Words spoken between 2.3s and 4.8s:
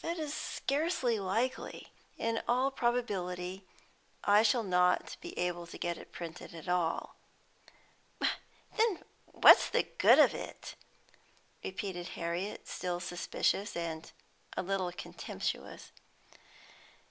all probability I shall